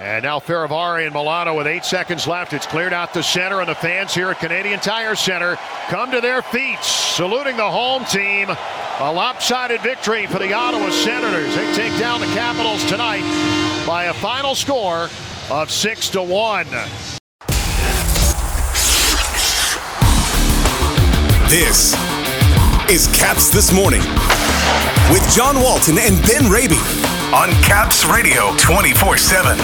[0.00, 2.52] And now Fehérváry and Milano with eight seconds left.
[2.52, 5.56] It's cleared out the center, and the fans here at Canadian Tire Center
[5.88, 8.48] come to their feet, saluting the home team.
[9.00, 11.52] A lopsided victory for the Ottawa Senators.
[11.54, 13.24] They take down the Capitals tonight
[13.86, 15.08] by a final score
[15.50, 16.66] of six to one.
[21.48, 21.94] This
[22.88, 24.02] is Caps This Morning
[25.10, 26.78] with John Walton and Ben Raby
[27.34, 29.58] on Caps Radio 24 7.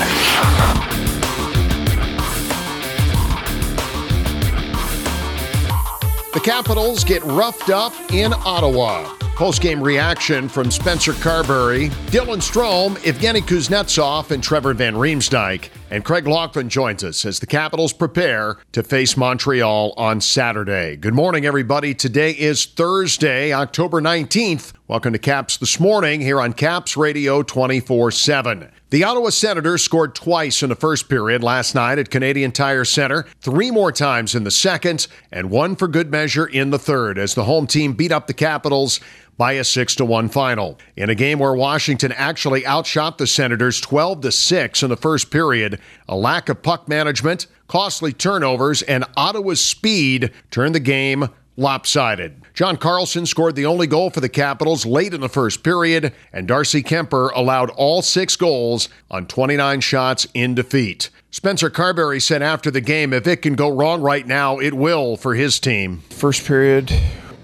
[6.34, 9.08] The Capitals get roughed up in Ottawa.
[9.36, 15.70] Post-game reaction from Spencer Carbery, Dylan Strome, Evgeny Kuznetsov, and Trevor Van Riemsdyk.
[15.94, 20.96] And Craig Laughlin joins us as the Capitals prepare to face Montreal on Saturday.
[20.96, 21.94] Good morning, everybody.
[21.94, 24.72] Today is Thursday, October 19th.
[24.88, 28.72] Welcome to Caps This Morning here on Caps Radio 24 7.
[28.90, 33.26] The Ottawa Senators scored twice in the first period last night at Canadian Tire Center,
[33.40, 37.36] three more times in the second, and one for good measure in the third as
[37.36, 38.98] the home team beat up the Capitals
[39.36, 40.78] by a 6 to 1 final.
[40.96, 45.30] In a game where Washington actually outshot the Senators 12 to 6 in the first
[45.30, 52.40] period, a lack of puck management, costly turnovers, and Ottawa's speed turned the game lopsided.
[52.52, 56.46] John Carlson scored the only goal for the Capitals late in the first period, and
[56.46, 61.10] Darcy Kuemper allowed all six goals on 29 shots in defeat.
[61.30, 65.16] Spencer Carbery said after the game, if it can go wrong right now, it will
[65.16, 66.02] for his team.
[66.10, 66.92] First period,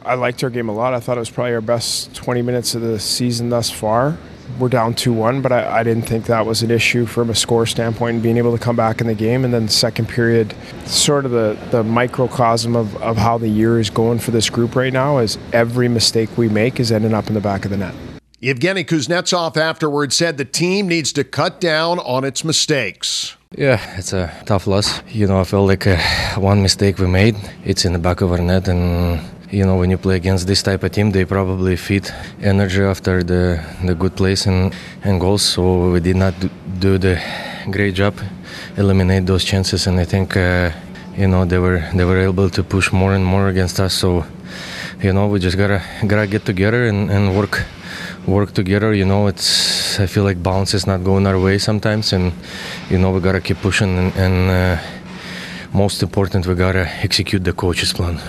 [0.05, 0.95] I liked our game a lot.
[0.95, 4.17] I thought it was probably our best 20 minutes of the season thus far.
[4.59, 7.35] We're down 2 1, but I, I, didn't think that was an issue from a
[7.35, 9.45] score standpoint and being able to come back in the game.
[9.45, 10.55] And then the second period,
[10.87, 14.75] sort of the, the microcosm of, of how the year is going for this group
[14.75, 17.77] right now is every mistake we make is ending up in the back of the
[17.77, 17.95] net.
[18.43, 23.37] Evgeny Kuznetsov afterwards said the team needs to cut down on its mistakes.
[23.57, 25.03] Yeah, it's a tough loss.
[25.09, 25.99] You know, I feel like uh,
[26.37, 29.21] one mistake we made, it's in the back of our net, and
[29.51, 32.09] you know when you play against this type of team they probably feed
[32.41, 35.43] energy after the the good plays and, and goals.
[35.43, 36.35] So we did not
[36.79, 37.21] do the
[37.71, 38.15] great job
[38.77, 39.87] eliminate those chances.
[39.87, 40.71] And i think uh,
[41.17, 43.95] you know they were they were able to push more and more against us.
[43.95, 44.25] So
[45.03, 47.65] you know we just gotta gotta get together and, and work
[48.27, 48.95] work together.
[48.95, 52.13] You know it's i feel like balance is not going our way sometimes.
[52.13, 52.33] And
[52.89, 54.83] you know we gotta keep pushing and, and uh,
[55.73, 58.21] most important we gotta execute the coach's plan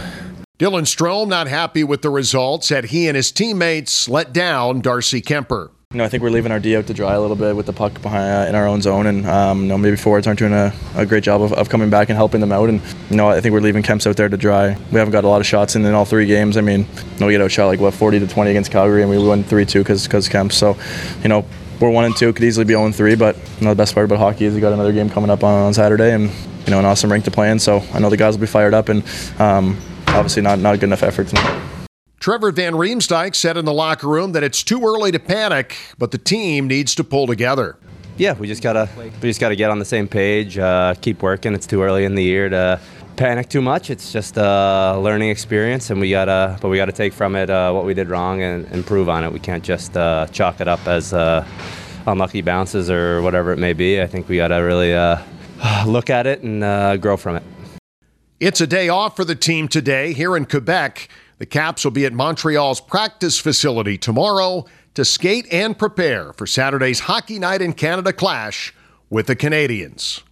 [0.62, 5.20] Dylan Strome not happy with the results, said he and his teammates let down Darcy
[5.20, 5.72] Kuemper.
[5.92, 7.66] You know, I think we're leaving our D out to dry a little bit with
[7.66, 10.38] the puck behind uh, in our own zone, and um, you know, maybe forwards aren't
[10.38, 12.70] doing a, a great job of, of, coming back and helping them out.
[12.70, 12.80] And
[13.10, 14.78] you know, I think we're leaving Kemps out there to dry.
[14.92, 16.58] We haven't got a lot of shots in, in all three games.
[16.58, 19.10] I mean, you know, we get outshot like what 40 to 20 against Calgary, and
[19.10, 20.54] we won 3-2 because because Kemps.
[20.54, 20.78] So,
[21.24, 21.44] you know,
[21.80, 23.96] we're one and two, could easily be 0 and three, but you know, the best
[23.96, 26.30] part about hockey is we got another game coming up on, on Saturday, and
[26.66, 27.58] you know, an awesome rink to play in.
[27.58, 29.04] So I know the guys will be fired up, and
[29.40, 31.88] um, obviously not, not good enough effort tonight.
[32.20, 36.12] Trevor Van Riemsdyk said in the locker room that it's too early to panic, but
[36.12, 37.78] the team needs to pull together.
[38.18, 41.56] Yeah, we just gotta we just gotta get on the same page, uh, keep working.
[41.56, 42.80] It's too early in the year to
[43.16, 43.90] panic too much.
[43.90, 47.72] It's just a learning experience, and we gotta but we gotta take from it uh,
[47.72, 49.34] what we did wrong and improve on it.
[49.34, 51.44] We can't just uh, chalk it up as uh,
[52.06, 54.00] unlucky bounces or whatever it may be.
[54.00, 55.18] I think we gotta really uh,
[55.88, 57.44] look at it and uh, grow from it.
[58.42, 61.10] It's a day off for the team today here in Quebec.
[61.38, 64.66] The Caps will be at Montreal's practice facility tomorrow
[64.96, 68.74] to skate and prepare for Saturday's Hockey Night in Canada clash
[69.12, 70.24] with the Canadiens.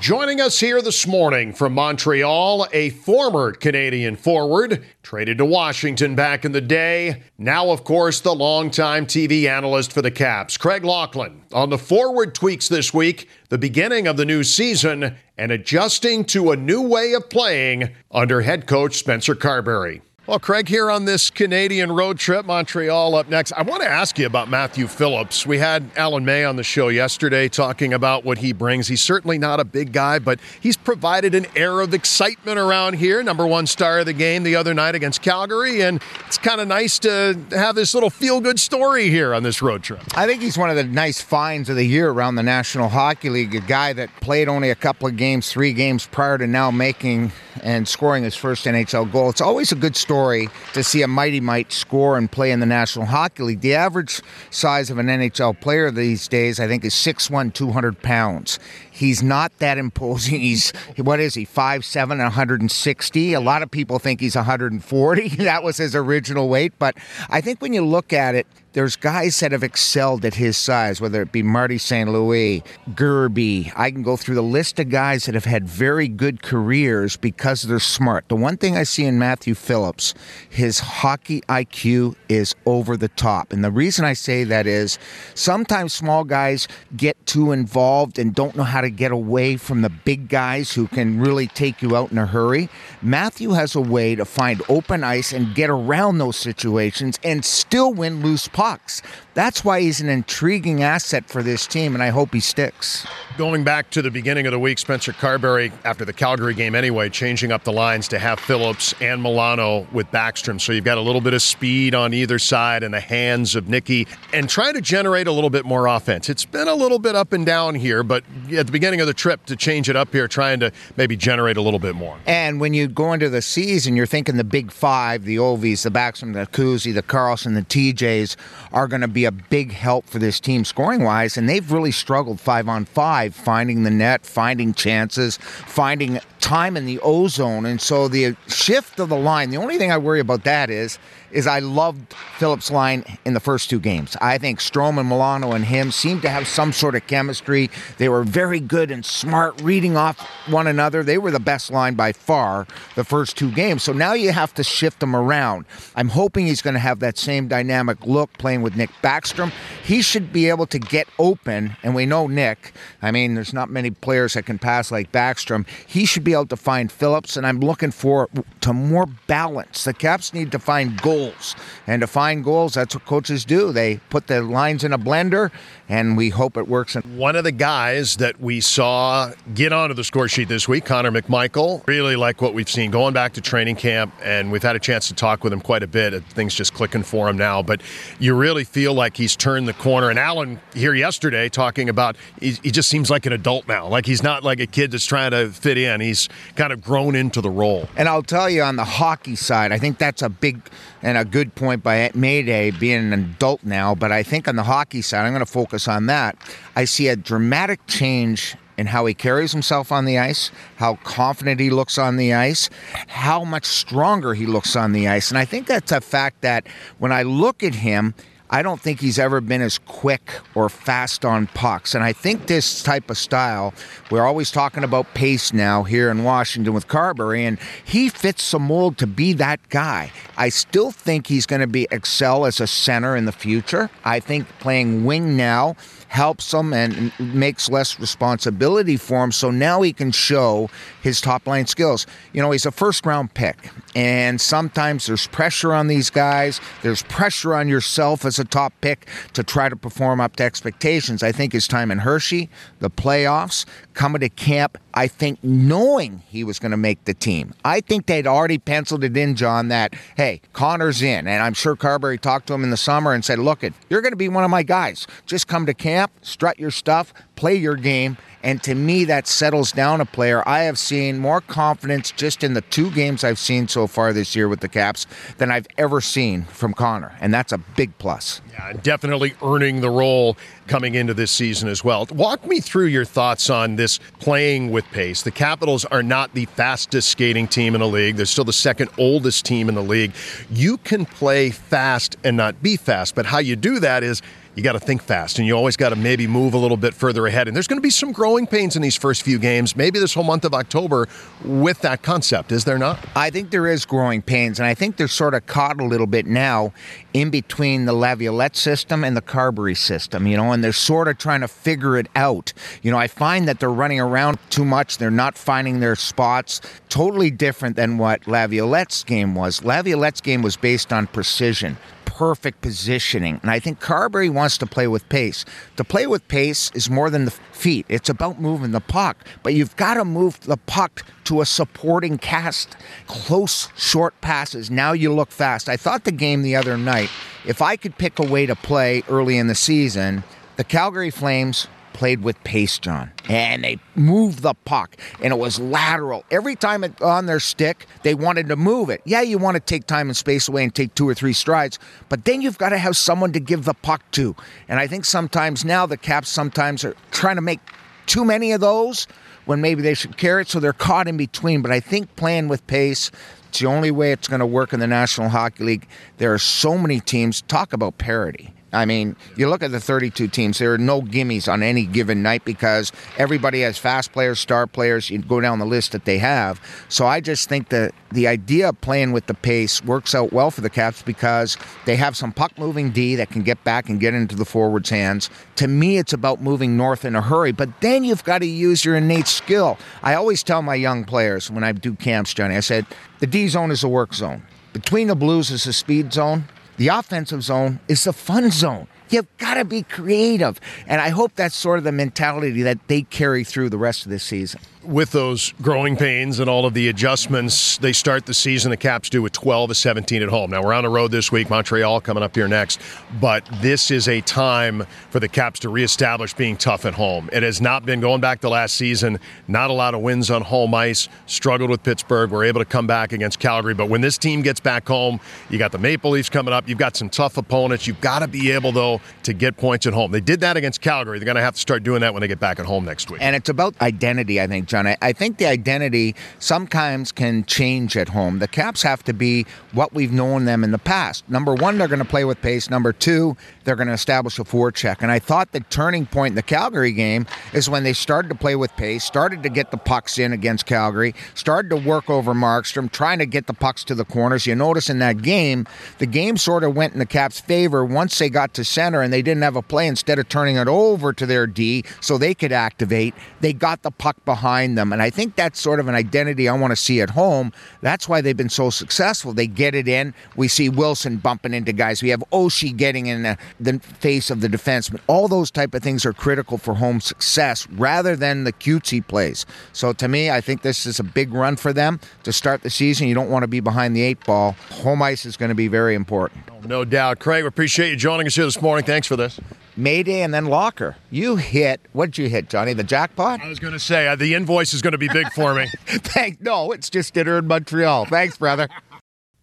[0.00, 6.46] Joining us here this morning from Montreal, a former Canadian forward, traded to Washington back
[6.46, 7.24] in the day.
[7.36, 12.34] Now, of course, the longtime TV analyst for the Caps, Craig Laughlin, on the forward
[12.34, 17.12] tweaks this week, the beginning of the new season, and adjusting to a new way
[17.12, 20.00] of playing under head coach Spencer Carbery.
[20.32, 23.52] Well, Craig, here on this Canadian road trip, Montreal up next.
[23.52, 25.46] I want to ask you about Matthew Phillips.
[25.46, 28.88] We had Alan May on the show yesterday talking about what he brings.
[28.88, 33.22] He's certainly not a big guy, but he's provided an air of excitement around here.
[33.22, 36.66] Number one star of the game the other night against Calgary, and it's kind of
[36.66, 40.00] nice to have this little feel good story here on this road trip.
[40.14, 43.28] I think he's one of the nice finds of the year around the National Hockey
[43.28, 43.54] League.
[43.54, 47.32] A guy that played only a couple of games, three games prior to now making
[47.62, 49.28] and scoring his first NHL goal.
[49.28, 52.66] It's always a good story to see a mighty might score and play in the
[52.66, 53.60] National Hockey League.
[53.60, 54.20] The average
[54.50, 58.58] size of an NHL player these days, I think, is 6'1, 200 pounds.
[58.92, 60.40] He's not that imposing.
[60.40, 63.32] He's, what is he, 5'7, 160?
[63.32, 65.28] A lot of people think he's 140.
[65.36, 66.74] that was his original weight.
[66.78, 66.96] But
[67.30, 71.00] I think when you look at it, there's guys that have excelled at his size,
[71.00, 72.10] whether it be Marty St.
[72.10, 73.72] Louis, Gerby.
[73.76, 77.62] I can go through the list of guys that have had very good careers because
[77.62, 78.28] they're smart.
[78.28, 80.14] The one thing I see in Matthew Phillips,
[80.48, 83.52] his hockey IQ is over the top.
[83.52, 84.98] And the reason I say that is
[85.34, 86.66] sometimes small guys
[86.96, 90.86] get too involved and don't know how to get away from the big guys who
[90.86, 92.68] can really take you out in a hurry.
[93.00, 97.92] Matthew has a way to find open ice and get around those situations and still
[97.92, 99.02] win loose pucks.
[99.34, 103.06] That's why he's an intriguing asset for this team, and I hope he sticks.
[103.38, 107.08] Going back to the beginning of the week, Spencer Carbery, after the Calgary game anyway,
[107.08, 110.60] changing up the lines to have Phillips and Milano with Backstrom.
[110.60, 113.70] So you've got a little bit of speed on either side in the hands of
[113.70, 116.28] Nicky and trying to generate a little bit more offense.
[116.28, 118.24] It's been a little bit up and down here, but
[118.72, 121.60] the beginning of the trip to change it up here, trying to maybe generate a
[121.60, 122.18] little bit more.
[122.26, 125.90] And when you go into the season, you're thinking the big five, the Ovies, the
[125.90, 128.34] Backstrom, the Kuzi, the Carlson, the TJs
[128.72, 131.36] are going to be a big help for this team scoring wise.
[131.36, 136.86] And they've really struggled five on five, finding the net, finding chances, finding time in
[136.86, 137.66] the ozone.
[137.66, 140.98] And so the shift of the line, the only thing I worry about that is
[141.32, 144.16] is I loved Phillips' line in the first two games.
[144.20, 147.70] I think Strome and Milano and him seemed to have some sort of chemistry.
[147.98, 151.02] They were very good and smart reading off one another.
[151.02, 153.82] They were the best line by far the first two games.
[153.82, 155.66] So now you have to shift them around.
[155.94, 159.52] I'm hoping he's going to have that same dynamic look playing with Nick Backstrom.
[159.84, 162.72] He should be able to get open, and we know Nick.
[163.00, 165.66] I mean, there's not many players that can pass like Backstrom.
[165.86, 168.28] He should be able to find Phillips, and I'm looking for
[168.60, 169.84] to more balance.
[169.84, 171.54] The Caps need to find goals.
[171.86, 173.72] And to find goals, that's what coaches do.
[173.72, 175.50] They put the lines in a blender,
[175.88, 176.94] and we hope it works.
[176.94, 181.10] One of the guys that we saw get onto the score sheet this week, Connor
[181.10, 184.78] McMichael, really like what we've seen going back to training camp, and we've had a
[184.78, 186.14] chance to talk with him quite a bit.
[186.14, 187.80] Uh, things just clicking for him now, but
[188.18, 190.10] you really feel like he's turned the corner.
[190.10, 194.06] And Alan here yesterday talking about he, he just seems like an adult now, like
[194.06, 196.00] he's not like a kid that's trying to fit in.
[196.00, 197.88] He's kind of grown into the role.
[197.96, 200.60] And I'll tell you on the hockey side, I think that's a big
[201.02, 203.94] and a good point by Mayday being an adult now.
[203.94, 206.36] But I think on the hockey side, I'm going to focus on that.
[206.76, 208.41] I see a dramatic change
[208.78, 212.70] in how he carries himself on the ice, how confident he looks on the ice,
[213.08, 215.30] how much stronger he looks on the ice.
[215.30, 216.66] And I think that's a fact that
[216.98, 218.14] when I look at him,
[218.54, 221.94] I don't think he's ever been as quick or fast on pucks.
[221.94, 223.72] And I think this type of style,
[224.10, 228.58] we're always talking about pace now here in Washington with Carbery, and he fits the
[228.58, 230.12] mold to be that guy.
[230.36, 233.88] I still think he's going to be excel as a center in the future.
[234.04, 235.74] I think playing wing now
[236.12, 239.32] helps him and makes less responsibility for him.
[239.32, 240.68] So now he can show
[241.02, 242.06] his top line skills.
[242.34, 246.60] You know, he's a first round pick, and sometimes there's pressure on these guys.
[246.82, 251.22] There's pressure on yourself as a top pick to try to perform up to expectations.
[251.22, 252.50] I think his time in Hershey,
[252.80, 253.64] the playoffs,
[253.94, 257.54] coming to camp, I think knowing he was going to make the team.
[257.64, 261.26] I think they'd already penciled it in, John, that, hey, Connor's in.
[261.26, 264.12] And I'm sure Carbery talked to him in the summer and said, look, you're going
[264.12, 265.06] to be one of my guys.
[265.24, 269.70] Just come to camp, strut your stuff, play your game, and to me, that settles
[269.70, 270.42] down a player.
[270.46, 274.34] I have seen more confidence just in the two games I've seen so far this
[274.34, 275.06] year with the Caps
[275.38, 277.16] than I've ever seen from Connor.
[277.20, 278.40] And that's a big plus.
[278.50, 282.06] Yeah, and definitely earning the role coming into this season as well.
[282.10, 285.22] Walk me through your thoughts on this playing with pace.
[285.22, 288.16] The Capitals are not the fastest skating team in the league.
[288.16, 290.12] They're still the second oldest team in the league.
[290.50, 294.20] You can play fast and not be fast, but how you do that is
[294.54, 296.94] you got to think fast and you always got to maybe move a little bit
[296.94, 297.48] further ahead.
[297.48, 300.14] And there's going to be some growing pains in these first few games, maybe this
[300.14, 301.08] whole month of October
[301.44, 302.98] with that concept, is there not?
[303.16, 306.06] I think there is growing pains, and I think they're sort of caught a little
[306.06, 306.72] bit now
[307.14, 311.18] in between the Laviolette system and the Carbery system, you know, and they're sort of
[311.18, 312.52] trying to figure it out.
[312.82, 316.60] You know, I find that they're running around too much, they're not finding their spots,
[316.88, 319.64] totally different than what Laviolette's game was.
[319.64, 321.76] Laviolette's game was based on precision
[322.16, 323.40] perfect positioning.
[323.40, 325.46] And I think Carbery wants to play with pace.
[325.76, 329.16] To play with pace is more than the feet, it's about moving the puck.
[329.42, 332.76] But you've got to move the puck to a supporting cast.
[333.06, 334.70] Close, short passes.
[334.70, 335.68] Now you look fast.
[335.68, 337.08] I thought the game the other night,
[337.46, 340.22] if I could pick a way to play early in the season,
[340.56, 343.12] the Calgary Flames played with pace, John.
[343.28, 346.24] And they moved the puck, and it was lateral.
[346.30, 349.00] Every time it on their stick, they wanted to move it.
[349.04, 351.78] Yeah, you want to take time and space away and take two or three strides,
[352.08, 354.34] but then you've got to have someone to give the puck to.
[354.68, 357.60] And I think sometimes now the Caps sometimes are trying to make
[358.06, 359.06] too many of those
[359.44, 361.62] when maybe they should carry it, so they're caught in between.
[361.62, 363.10] But I think playing with pace,
[363.48, 365.88] it's the only way it's going to work in the National Hockey League.
[366.18, 367.42] There are so many teams.
[367.42, 371.50] Talk about parity I mean, you look at the 32 teams, there are no gimmies
[371.52, 375.10] on any given night because everybody has fast players, star players.
[375.10, 376.60] You go down the list that they have.
[376.88, 380.50] So I just think that the idea of playing with the pace works out well
[380.50, 384.00] for the Caps because they have some puck moving D that can get back and
[384.00, 385.28] get into the forwards' hands.
[385.56, 388.84] To me, it's about moving north in a hurry, but then you've got to use
[388.84, 389.78] your innate skill.
[390.02, 392.86] I always tell my young players when I do camps, Johnny, I said,
[393.18, 394.42] the D zone is a work zone.
[394.72, 396.44] Between the Blues is a speed zone.
[396.76, 398.86] The offensive zone is the fun zone.
[399.10, 400.58] You've got to be creative.
[400.86, 404.10] And I hope that's sort of the mentality that they carry through the rest of
[404.10, 408.70] this season with those growing pains and all of the adjustments, they start the season.
[408.70, 410.50] The Caps do with 12 to 17 at home.
[410.50, 411.50] Now we're on the road this week.
[411.50, 412.80] Montreal coming up here next,
[413.20, 417.30] but this is a time for the Caps to reestablish being tough at home.
[417.32, 419.18] It has not been going back to last season.
[419.48, 421.08] Not a lot of wins on home ice.
[421.26, 422.30] Struggled with Pittsburgh.
[422.30, 425.20] We're able to come back against Calgary, but when this team gets back home,
[425.50, 426.68] you got the Maple Leafs coming up.
[426.68, 427.86] You've got some tough opponents.
[427.86, 430.10] You've got to be able though to get points at home.
[430.10, 431.18] They did that against Calgary.
[431.18, 433.10] They're going to have to start doing that when they get back at home next
[433.10, 433.20] week.
[433.22, 434.71] And it's about identity, I think.
[434.72, 434.86] John.
[434.86, 438.38] I, I, think the identity sometimes can change at home.
[438.38, 441.28] The Caps have to be what we've known them in the past.
[441.28, 442.70] Number one, they're going to play with pace.
[442.70, 445.02] Number two, they're going to establish a forecheck.
[445.02, 448.34] And I thought the turning point in the Calgary game is when they started to
[448.34, 452.32] play with pace, started to get the pucks in against Calgary, started to work over
[452.32, 454.46] Markstrom, trying to get the pucks to the corners.
[454.46, 455.66] You notice in that game,
[455.98, 459.12] the game sort of went in the Caps' favor once they got to center and
[459.12, 459.86] they didn't have a play.
[459.86, 463.90] Instead of turning it over to their D so they could activate, they got the
[463.90, 464.92] puck behind them.
[464.92, 467.52] And I think that's sort of an identity I want to see at home.
[467.80, 469.32] That's why they've been so successful.
[469.32, 470.14] They get it in.
[470.36, 472.02] We see Wilson bumping into guys.
[472.02, 475.00] We have Oshie getting in the, the face of the defenseman.
[475.06, 479.44] All those type of things are critical for home success rather than the cutesy plays.
[479.72, 482.70] So to me, I think this is a big run for them to start the
[482.70, 483.08] season.
[483.08, 484.52] You don't want to be behind the eight ball.
[484.82, 486.42] Home ice is going to be very important.
[486.66, 487.18] No doubt.
[487.18, 488.84] Craig, appreciate you joining us here this morning.
[488.84, 489.40] Thanks for this.
[489.76, 490.96] Mayday and then Locker.
[491.10, 492.72] You hit, what did you hit, Johnny?
[492.72, 493.40] The jackpot?
[493.40, 495.66] I was going to say, uh, the invoice is going to be big for me.
[495.86, 498.06] Thank, no, it's just dinner in Montreal.
[498.06, 498.68] Thanks, brother.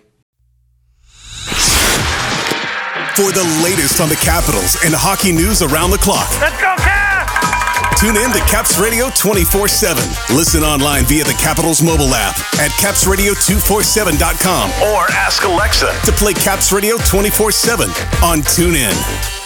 [3.15, 6.29] For the latest on the Capitals and hockey news around the clock.
[6.39, 7.99] Let's go, Caps!
[7.99, 10.03] Tune in to Caps Radio 24 7.
[10.35, 16.71] Listen online via the Capitals mobile app at capsradio247.com or ask Alexa to play Caps
[16.71, 17.89] Radio 24 7
[18.21, 19.36] on TuneIn.